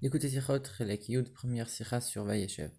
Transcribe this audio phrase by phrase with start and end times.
[0.00, 2.70] Écoutez Sichot, Chelek Yud, première Sicha sur Vayeshev.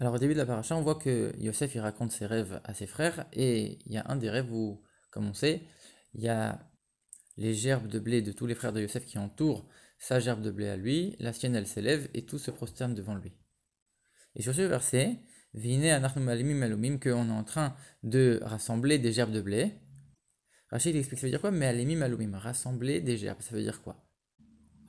[0.00, 2.72] Alors au début de la paracha, on voit que Yosef il raconte ses rêves à
[2.72, 5.60] ses frères et il y a un des rêves où, comme on sait,
[6.14, 6.70] il y a
[7.36, 9.68] les gerbes de blé de tous les frères de Yosef qui entourent
[9.98, 13.14] sa gerbe de blé à lui, la sienne elle s'élève et tout se prosterne devant
[13.14, 13.34] lui.
[14.34, 15.18] Et sur ce verset,
[15.52, 19.74] Vine anachnu malimim alumim, qu'on est en train de rassembler des gerbes de blé.
[20.70, 23.82] Rachid explique ça veut dire quoi Mais alimim alumim, rassembler des gerbes, ça veut dire
[23.82, 24.02] quoi?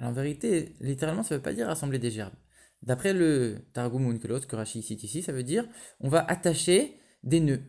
[0.06, 2.34] En vérité, littéralement, ça ne veut pas dire rassembler des gerbes.
[2.82, 5.66] D'après le Targum Unkelot que Rashi cite ici, ça veut dire
[6.02, 7.64] on va attacher des nœuds.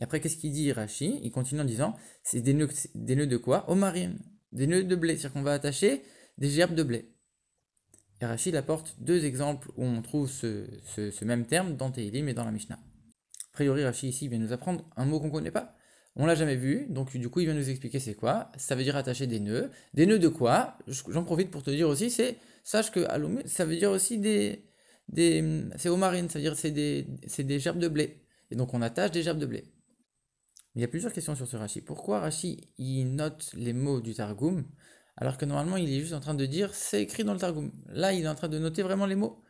[0.00, 1.94] Et après, qu'est-ce qu'il dit Rashi Il continue en disant
[2.24, 3.70] c'est des nœuds, des nœuds de quoi?
[3.70, 4.18] Omarim,
[4.52, 5.16] des nœuds de blé.
[5.16, 6.02] C'est-à-dire qu'on va attacher
[6.36, 7.14] des gerbes de blé.
[8.20, 12.44] Et Rashi apporte deux exemples où on trouve ce, même terme dans Tehilim et dans
[12.44, 12.76] la Mishnah.
[12.76, 15.76] A priori, Rashi ici vient nous apprendre un mot qu'on ne connaît pas.
[16.18, 18.50] On l'a jamais vu, donc du coup il vient nous expliquer c'est quoi.
[18.56, 19.70] Ça veut dire attacher des nœuds.
[19.94, 20.76] Des nœuds de quoi?
[20.88, 23.06] J'en profite pour te dire aussi, c'est sache que
[23.46, 24.64] ça veut dire aussi des,
[25.08, 28.26] des c'est marines, ça veut dire c'est des, c'est des gerbes de blé.
[28.50, 29.72] Et donc on attache des gerbes de blé.
[30.74, 31.82] Il y a plusieurs questions sur ce Rashi.
[31.82, 34.64] Pourquoi Rashi il note les mots du Targum
[35.16, 37.72] alors que normalement il est juste en train de dire c'est écrit dans le Targum.
[37.88, 39.42] Là il est en train de noter vraiment les mots.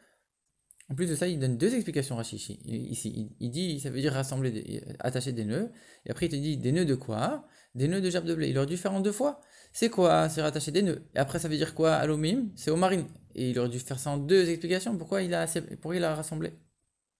[0.91, 3.31] En plus de ça, il donne deux explications Rashi ici.
[3.41, 5.71] Il dit, ça veut dire rassembler, attacher des nœuds.
[6.07, 7.47] Et après, il te dit des nœuds de quoi?
[7.75, 8.49] Des nœuds de gerbe de blé.
[8.49, 9.43] Il aurait dû faire en deux fois.
[9.73, 10.31] C'est quoi?
[10.31, 11.03] C'est rattacher des nœuds.
[11.15, 11.95] Et après, ça veut dire quoi?
[11.95, 13.05] Alomim C'est au marine.
[13.35, 14.97] Et il aurait dû faire ça en deux explications.
[14.97, 15.47] Pourquoi il a,
[15.81, 16.53] pourquoi il a rassemblé?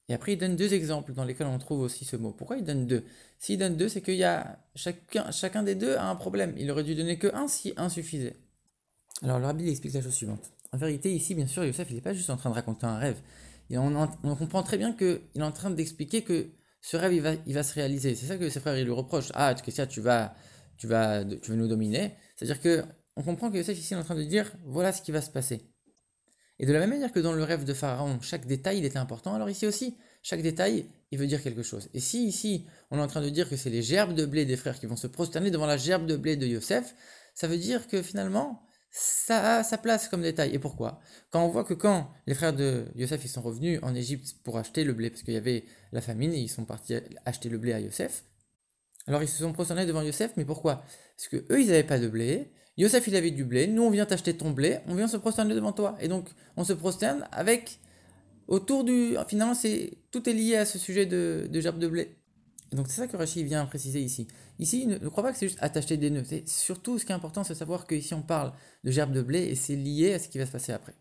[0.09, 2.33] Et après, il donne deux exemples dans lesquels on trouve aussi ce mot.
[2.33, 3.05] Pourquoi il donne deux?
[3.39, 6.55] S'il donne deux, c'est qu'il y a chacun, chacun des deux a un problème.
[6.57, 8.37] Il aurait dû donner que un si un suffisait.
[9.23, 10.51] Alors, le rabbi explique la chose suivante.
[10.73, 12.97] En vérité, ici, bien sûr, Youssef, il n'est pas juste en train de raconter un
[12.97, 13.21] rêve
[13.77, 17.13] on, comprend très bien qu'il est en train d'expliquer que ce rêve,
[17.47, 18.15] il va, se réaliser.
[18.15, 19.31] C'est ça que ses frères lui reprochent.
[19.35, 20.35] Ah, tu vas,
[20.79, 22.15] tu vas, tu veux nous dominer.
[22.37, 22.85] C'est-à-dire que
[23.17, 25.31] on comprend que Yosef ici est en train de dire voilà ce qui va se
[25.31, 25.61] passer.
[26.61, 28.99] Et de la même manière que dans le rêve de Pharaon, chaque détail il était
[28.99, 31.89] important, alors ici aussi, chaque détail il veut dire quelque chose.
[31.95, 34.45] Et si ici on est en train de dire que c'est les gerbes de blé
[34.45, 36.95] des frères qui vont se prosterner devant la gerbe de blé de Yosef,
[37.35, 40.55] ça veut dire que finalement ça a sa place comme détail.
[40.55, 41.01] Et pourquoi?
[41.31, 44.59] Quand on voit que quand les frères de Yosef ils sont revenus en Égypte pour
[44.59, 46.95] acheter le blé, parce qu'il y avait la famine et ils sont partis
[47.25, 48.25] acheter le blé à Yosef,
[49.07, 50.85] alors ils se sont prosternés devant Yosef, mais pourquoi?
[51.17, 53.91] Parce que eux ils n'avaient pas de blé, Yosef il avait du blé, nous on
[53.91, 55.97] vient t'acheter ton blé, on vient se prosterner devant toi.
[56.01, 57.81] Et donc on se prosterne avec
[58.47, 59.17] autour du.
[59.29, 59.55] Finalement,
[60.11, 62.18] tout est lié à ce sujet de, de gerbe de blé
[62.73, 64.29] donc c'est ça que Rachid vient préciser ici.
[64.59, 66.25] Ici, ne, ne crois pas que c'est juste attacher des nœuds.
[66.47, 68.53] Surtout ce qui est important, c'est de savoir qu'ici on parle
[68.85, 70.95] de gerbe de blé et c'est lié à ce qui va se passer après.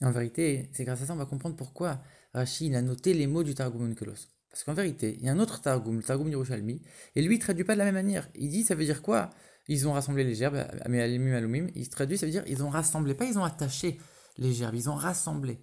[0.00, 2.02] en vérité, c'est grâce à ça qu'on va comprendre pourquoi
[2.34, 4.28] Rachid a noté les mots du Targum Onkelos.
[4.50, 6.82] Parce qu'en vérité, il y a un autre Targum, le Targum Yerushalmi,
[7.14, 8.28] et lui il traduit pas de la même manière.
[8.34, 9.30] Il dit ça veut dire quoi?
[9.68, 13.14] Ils ont rassemblé les gerbes, mais alumim, il traduit, ça veut dire ils ont rassemblé,
[13.14, 13.98] pas ils ont attaché
[14.36, 15.58] les gerbes, ils ont rassemblé.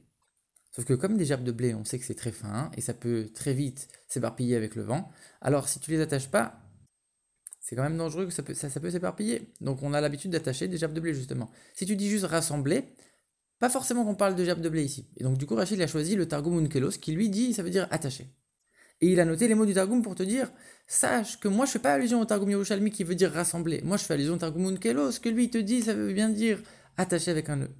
[0.80, 2.94] Sauf que comme des gerbes de blé, on sait que c'est très fin et ça
[2.94, 5.12] peut très vite s'éparpiller avec le vent.
[5.42, 6.58] Alors si tu les attaches pas,
[7.60, 9.52] c'est quand même dangereux que ça peut, s'éparpiller.
[9.60, 11.52] Donc on a l'habitude d'attacher des gerbes de blé justement.
[11.74, 12.86] Si tu dis juste rassembler,
[13.60, 15.06] pas forcément qu'on parle de gerbes de blé ici.
[15.18, 17.72] Et donc du coup Rachid a choisi le Targum Unkelos qui lui dit ça veut
[17.72, 18.30] dire attacher.
[19.02, 20.50] Et il a noté les mots du Targum pour te dire
[20.88, 23.82] sache que moi je fais pas allusion au Targum Yerushalmi qui veut dire rassembler.
[23.84, 26.62] Moi je fais allusion au Targum Unkelos que lui te dit ça veut bien dire
[26.96, 27.72] attacher avec un nœud.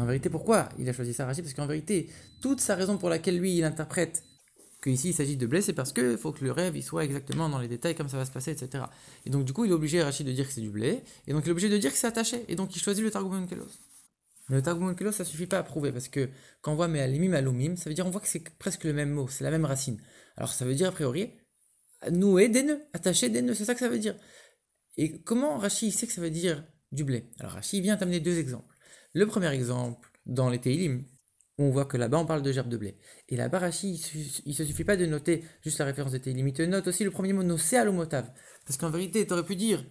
[0.00, 2.08] En vérité, pourquoi il a choisi ça, Rachid Parce qu'en vérité,
[2.40, 4.24] toute sa raison pour laquelle lui, il interprète
[4.82, 7.50] qu'ici il s'agit de blé, c'est parce qu'il faut que le rêve il soit exactement
[7.50, 8.84] dans les détails, comme ça va se passer, etc.
[9.26, 11.34] Et donc, du coup, il est obligé, Rachid, de dire que c'est du blé, et
[11.34, 13.46] donc il est obligé de dire que c'est attaché, et donc il choisit le Targum
[13.46, 13.66] Kelos.
[14.48, 16.30] Mais le Targum Kelos, ça suffit pas à prouver, parce que
[16.62, 19.10] quand on voit Me'alimim Alumim, ça veut dire on voit que c'est presque le même
[19.10, 20.00] mot, c'est la même racine.
[20.38, 21.32] Alors ça veut dire, a priori,
[22.10, 24.16] nouer des nœuds, attacher des nœuds, c'est ça que ça veut dire.
[24.96, 27.26] Et comment Rachid sait que ça veut dire du blé?
[27.38, 28.74] Alors Rachid vient t'amener deux exemples.
[29.12, 31.04] Le premier exemple, dans les Teilim,
[31.58, 32.96] on voit que là-bas on parle de gerbe de blé.
[33.28, 33.94] Et là-bas, Rashi,
[34.44, 36.86] il ne se suffit pas de noter juste la référence des Teilim, il te note
[36.86, 38.30] aussi le premier mot nocé à l'omotav.
[38.64, 39.84] Parce qu'en vérité, tu aurais pu dire,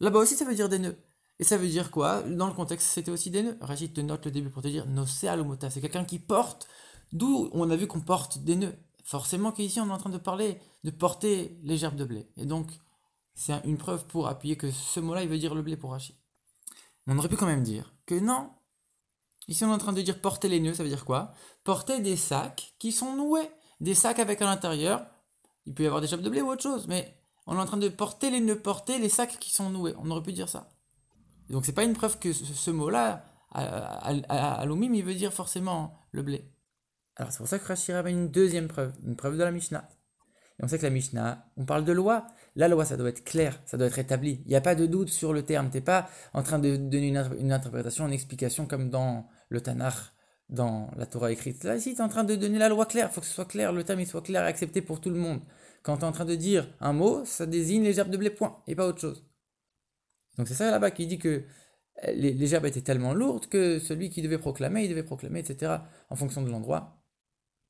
[0.00, 0.96] là-bas aussi ça veut dire des nœuds.
[1.38, 2.22] Et ça veut dire quoi?
[2.22, 3.56] Dans le contexte, c'était aussi des nœuds?
[3.62, 5.72] Rachid te note le début pour te dire nocé à l'omotav.
[5.72, 6.68] C'est quelqu'un qui porte,
[7.12, 8.76] d'où on a vu qu'on porte des nœuds.
[9.02, 12.28] Forcément qu'ici on est en train de parler de porter les gerbes de blé.
[12.36, 12.68] Et donc,
[13.34, 16.14] c'est une preuve pour appuyer que ce mot-là, il veut dire le blé pour Rachid.
[17.06, 18.50] On aurait pu quand même dire que non,
[19.48, 21.32] Ici, on est en train de dire porter les nœuds, ça veut dire quoi?
[21.64, 23.50] Porter des sacs qui sont noués.
[23.80, 25.04] Des sacs avec à l'intérieur,
[25.66, 27.16] il peut y avoir des chefs de blé ou autre chose, mais
[27.46, 29.94] on est en train de porter les nœuds, porter les sacs qui sont noués.
[29.98, 30.70] On aurait pu dire ça.
[31.50, 36.22] Donc, c'est pas une preuve que ce, mot-là, à, l'omim, il veut dire forcément le
[36.22, 36.48] blé.
[37.16, 39.88] Alors, c'est pour ça que Rashi ramène une deuxième preuve, une preuve de la Mishnah.
[40.60, 42.26] Et on sait que la Mishnah, on parle de loi.
[42.54, 44.42] La loi, ça doit être clair, ça doit être établi.
[44.44, 45.70] Il n'y a pas de doute sur le terme.
[45.70, 49.94] Tu n'es pas en train de donner une, interprétation, une explication comme dans le Tanakh,
[50.50, 51.64] dans la Torah écrite.
[51.64, 53.08] Là, ici, tu es en train de donner la loi claire.
[53.10, 55.10] Il faut que ce soit clair, le terme il soit clair et accepté pour tout
[55.10, 55.40] le monde.
[55.82, 58.30] Quand tu es en train de dire un mot, ça désigne les gerbes de blé,
[58.30, 59.24] point, et pas autre chose.
[60.36, 61.44] Donc c'est ça là-bas qui dit que
[62.14, 65.76] les, les, gerbes étaient tellement lourdes que celui qui devait proclamer, il devait proclamer, etc.,
[66.10, 67.01] en fonction de l'endroit.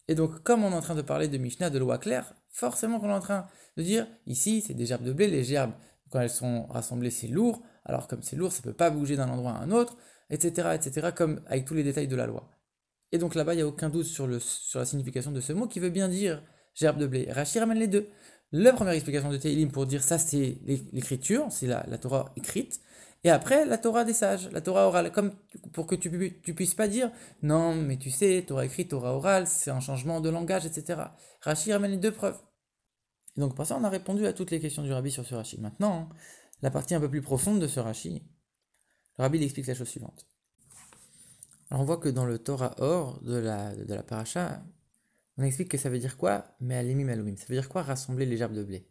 [0.09, 3.01] Et donc, comme on est en train de parler de Mishnah, de loi claire, forcément
[3.01, 3.47] qu'on est en train
[3.77, 5.73] de dire, ici, c'est des gerbes de blé, les gerbes,
[6.11, 9.17] quand elles sont rassemblées, c'est lourd, alors comme c'est lourd, ça ne peut pas bouger
[9.17, 9.97] d'un endroit à un autre,
[10.31, 12.51] etc., etc., comme avec tous les détails de la loi.
[13.13, 15.81] Et donc là-bas, il n'y a aucun doute sur, la signification de ce mot qui
[15.81, 16.43] veut bien dire
[16.75, 17.31] gerbe de blé.
[17.31, 18.09] Rachid ramène les deux.
[18.53, 20.59] La première explication de Teilim pour dire ça, c'est
[20.93, 22.81] l'écriture, c'est la Torah écrite.
[23.25, 25.33] Et après, la Torah des sages, la Torah orale, comme
[25.73, 26.11] pour que tu,
[26.55, 27.11] puisses pas dire
[27.43, 31.03] non, mais tu sais, Torah écrite, Torah orale, c'est un changement de langage, etc.
[31.41, 32.41] Rachid ramène les deux preuves.
[33.37, 35.35] Et donc, pour ça, on a répondu à toutes les questions du rabbi sur ce
[35.35, 35.61] Rashi.
[35.61, 36.09] Maintenant,
[36.63, 38.23] la partie un peu plus profonde de ce Rashi,
[39.19, 40.27] le rabbi explique la chose suivante.
[41.71, 44.63] Alors, on voit que dans le Torah Or de la, de la paracha,
[45.39, 46.45] on explique que ça veut dire quoi?
[46.61, 47.37] Mais alimim alumim.
[47.37, 47.83] Ça veut dire quoi?
[47.83, 48.87] Rassembler les gerbes de blé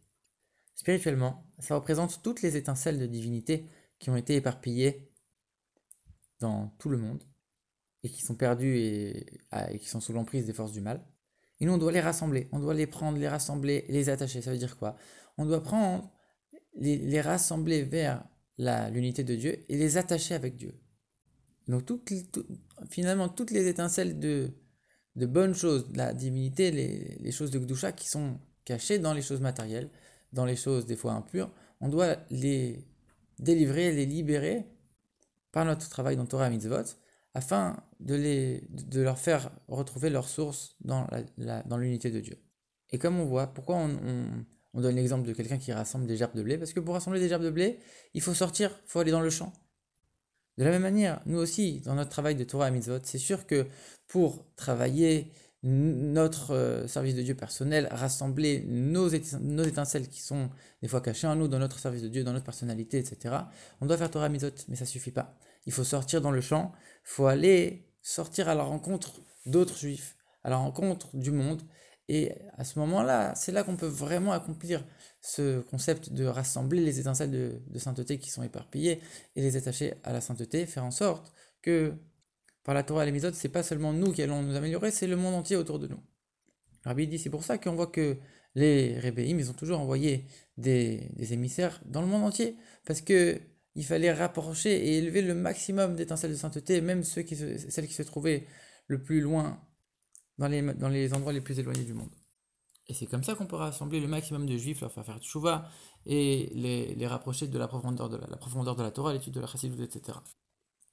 [0.74, 3.68] Spirituellement, ça représente toutes les étincelles de divinité
[4.02, 5.08] qui ont été éparpillés
[6.40, 7.22] dans tout le monde
[8.02, 9.38] et qui sont perdus et,
[9.78, 11.06] qui sont sous l'emprise des forces du mal.
[11.60, 14.42] Et nous, on doit les rassembler, on doit les prendre, les rassembler, les attacher.
[14.42, 14.96] Ça veut dire quoi?
[15.38, 16.10] On doit prendre,
[16.74, 18.24] les, rassembler vers
[18.58, 20.74] l'unité de Dieu et les attacher avec Dieu.
[21.68, 21.88] Donc
[22.90, 24.50] finalement, toutes les étincelles de,
[25.14, 29.22] de bonnes choses, la divinité, les, les choses de Gdusha qui sont cachées dans les
[29.22, 29.90] choses matérielles,
[30.32, 32.84] dans les choses des fois impures, on doit les
[33.38, 34.66] délivrer, les libérer
[35.52, 36.96] par notre travail dans Torah Mitzvot,
[37.34, 41.06] afin de, les, de leur faire retrouver leur source dans,
[41.38, 42.38] la, dans l'unité de Dieu.
[42.90, 44.44] Et comme on voit, pourquoi on,
[44.74, 46.58] on, donne l'exemple de quelqu'un qui rassemble des gerbes de blé?
[46.58, 47.78] Parce que pour rassembler des gerbes de blé,
[48.14, 49.52] il faut sortir, il faut aller dans le champ.
[50.58, 53.66] De la même manière, nous aussi, dans notre travail de Torah Mitzvot, c'est sûr que
[54.06, 55.32] pour travailler
[55.62, 59.08] notre euh, service de Dieu personnel, rassembler nos,
[59.40, 60.50] nos, étincelles qui sont
[60.80, 63.36] des fois cachées en nous, dans notre service de Dieu, dans notre personnalité, etc.
[63.80, 65.36] On doit faire Torah Mizot, mais ça suffit pas.
[65.66, 70.16] Il faut sortir dans le champ, il faut aller sortir à la rencontre d'autres juifs,
[70.42, 71.62] à la rencontre du monde.
[72.08, 74.84] Et à ce moment-là, c'est là, qu'on peut vraiment accomplir
[75.20, 79.00] ce concept de rassembler les étincelles de sainteté qui sont éparpillées
[79.36, 81.32] et les attacher à la sainteté, faire en sorte
[81.62, 81.94] que
[82.64, 85.06] par la Torah et les ce c'est pas seulement nous qui allons nous améliorer, c'est
[85.06, 86.00] le monde entier autour de nous.
[86.84, 88.16] Rabbi dit, c'est pour ça qu'on voit que
[88.54, 90.26] les Rébéim, ils ont toujours envoyé
[90.58, 92.56] des, émissaires dans le monde entier,
[92.86, 93.40] parce que
[93.74, 97.94] il fallait rapprocher et élever le maximum d'étincelles de sainteté, même ceux qui celles qui
[97.94, 98.46] se trouvaient
[98.86, 99.62] le plus loin
[100.36, 102.10] dans les, dans les endroits les plus éloignés du monde.
[102.88, 105.68] Et c'est comme ça qu'on peut rassembler le maximum de juifs, leur faire faire tchouva,
[106.04, 109.46] et les, rapprocher de la profondeur de la, profondeur de la Torah, l'étude de la
[109.46, 110.18] chassidut, etc.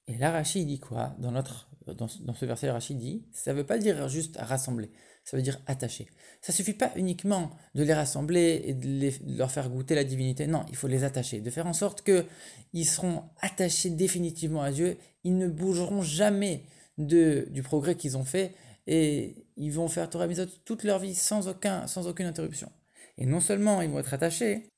[0.08, 3.66] Et là, Rachid dit quoi dans, notre, dans, ce verset, Rachid dit, ça ne veut
[3.66, 4.90] pas dire juste rassembler,
[5.24, 6.08] ça veut dire attacher.
[6.40, 10.64] Ça suffit pas uniquement de les rassembler et de, leur faire goûter la divinité, non,
[10.68, 15.36] il faut les attacher, de faire en sorte qu'ils seront attachés définitivement à Dieu, ils
[15.36, 16.64] ne bougeront jamais
[16.98, 18.54] de, du progrès qu'ils ont fait
[18.86, 22.70] et ils vont faire Torah Mizot toute leur vie sans, aucun, sans aucune interruption.
[23.18, 24.69] Et non seulement ils vont être attachés,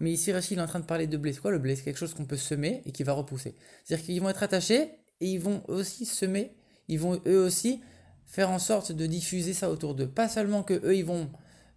[0.00, 1.32] mais ici, Rachid est en train de parler de blé.
[1.32, 1.74] C'est quoi le blé?
[1.74, 3.56] C'est quelque chose qu'on peut semer et qui va repousser.
[3.84, 4.90] C'est-à-dire qu'ils vont être attachés
[5.20, 6.54] et ils vont aussi semer,
[6.86, 7.80] ils vont eux aussi
[8.26, 10.08] faire en sorte de diffuser ça autour d'eux.
[10.08, 11.30] Pas seulement que eux, ils vont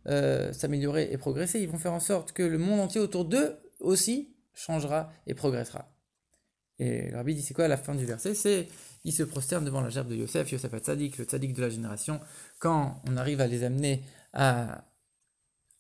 [0.08, 3.58] euh, s'améliorer et progresser, ils vont faire en sorte que le monde entier autour d'eux
[3.80, 5.92] aussi changera et progressera.
[6.78, 8.34] Et rabbi dit c'est quoi la fin du verset?
[8.36, 8.68] C'est
[9.04, 11.70] il se prosterne devant la gerbe de Yosef, Yosef a tzadik, le tzadik de la
[11.70, 12.20] génération.
[12.60, 14.04] Quand on arrive à les amener
[14.34, 14.84] à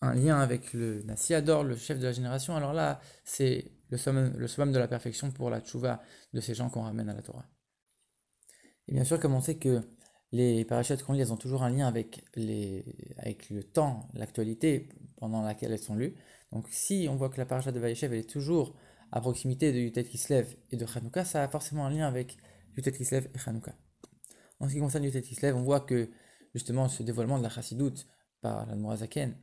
[0.01, 4.33] un lien avec le Nassiador, le chef de la génération, alors là, c'est le summum,
[4.35, 6.01] le de la perfection pour la tchouva
[6.33, 7.45] de ces gens qu'on ramène à la Torah.
[8.87, 9.81] Et bien sûr, comme on sait que
[10.31, 12.85] les parachutes qu'on lit, elles ont toujours un lien avec, les,
[13.17, 16.15] avec le temps, l'actualité pendant laquelle elles sont lues.
[16.51, 18.75] Donc si on voit que la parachute de Vaïchev, elle est toujours
[19.11, 20.07] à proximité de Yutet
[20.71, 22.37] et de Hanouka, ça a forcément un lien avec
[22.77, 23.75] Yutet et Hanouka.
[24.59, 26.09] En ce qui concerne Yutet on voit que
[26.53, 28.07] justement ce dévoilement de la chassidoute
[28.41, 29.35] par la Mourazaken,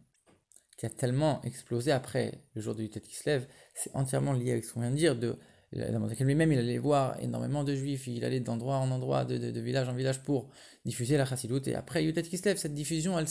[0.79, 4.53] qui a tellement explosé après le jour du tête qui se lève, c'est entièrement lié
[4.53, 5.17] avec ce qu'on vient de dire.
[5.17, 5.37] De,
[5.73, 9.95] lui-même, il allait voir énormément de juifs, il allait d'endroit en endroit, de, village en
[9.95, 10.51] village pour
[10.85, 11.67] diffuser la chassidoute.
[11.67, 13.27] Et après Yutet Kislev, cette diffusion, elle,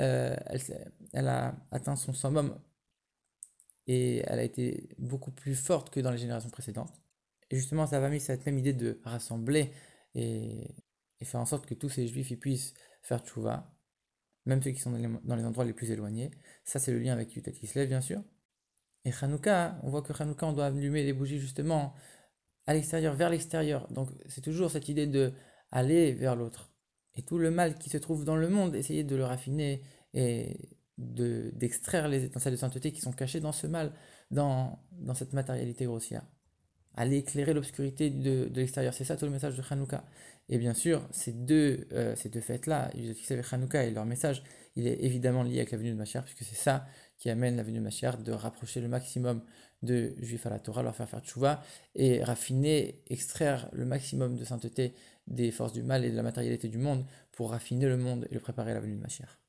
[0.00, 0.36] euh,
[1.12, 2.60] elle, a atteint son summum
[3.86, 6.92] et elle a été beaucoup plus forte que dans les générations précédentes.
[7.48, 9.70] Et justement, ça va mis cette même idée de rassembler
[10.16, 10.74] et,
[11.22, 13.75] faire en sorte que tous ces juifs puissent faire tchouva,
[14.46, 16.30] même ceux qui sont dans les, endroits les plus éloignés.
[16.64, 17.52] Ça, c'est le lien avec Yutet
[17.86, 18.22] bien sûr.
[19.04, 21.94] Et Hanouka, on voit que Hanouka, on doit allumer les bougies justement
[22.66, 23.86] à l'extérieur, vers l'extérieur.
[23.92, 25.32] Donc c'est toujours cette idée de
[25.70, 26.70] aller vers l'autre.
[27.14, 29.82] Et tout le mal qui se trouve dans le monde, essayer de le raffiner
[30.14, 33.92] et d'extraire les étincelles de sainteté qui sont cachées dans ce mal,
[34.30, 36.26] dans, dans cette matérialité grossière.
[36.96, 38.94] Aller éclairer l'obscurité de, de l'extérieur.
[38.94, 40.04] C'est ça tout le message de Hanouka.
[40.48, 42.90] Et bien sûr, ces deux, euh, ces deux fêtes-là,
[43.30, 44.42] avec Hanouka et leur message,
[44.76, 46.86] il est évidemment lié avec la venue de Mashiach, puisque c'est ça
[47.18, 49.42] qui amène la venue de Mashiach, de rapprocher le maximum
[49.82, 51.62] de juifs à la Torah, leur faire faire tchouva,
[51.94, 54.94] et raffiner, extraire le maximum de sainteté
[55.26, 58.34] des forces du mal et de la matérialité du monde pour raffiner le monde et
[58.34, 59.45] le préparer à la venue de Mashiach.